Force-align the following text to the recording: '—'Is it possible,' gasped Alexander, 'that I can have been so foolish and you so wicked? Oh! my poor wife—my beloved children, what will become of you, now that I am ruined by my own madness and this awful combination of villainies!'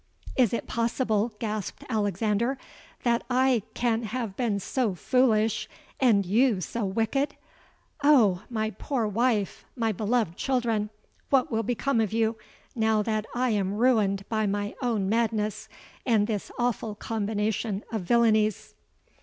'—'Is 0.35 0.51
it 0.51 0.65
possible,' 0.65 1.31
gasped 1.37 1.85
Alexander, 1.87 2.57
'that 3.03 3.23
I 3.29 3.61
can 3.75 4.01
have 4.01 4.35
been 4.35 4.59
so 4.59 4.95
foolish 4.95 5.69
and 5.99 6.25
you 6.25 6.59
so 6.59 6.83
wicked? 6.85 7.35
Oh! 8.03 8.41
my 8.49 8.71
poor 8.71 9.05
wife—my 9.05 9.91
beloved 9.91 10.35
children, 10.37 10.89
what 11.29 11.51
will 11.51 11.61
become 11.61 12.01
of 12.01 12.13
you, 12.13 12.35
now 12.75 13.03
that 13.03 13.27
I 13.35 13.51
am 13.51 13.75
ruined 13.75 14.27
by 14.27 14.47
my 14.47 14.73
own 14.81 15.07
madness 15.07 15.69
and 16.03 16.25
this 16.25 16.49
awful 16.57 16.95
combination 16.95 17.83
of 17.91 18.01
villainies!' 18.01 18.73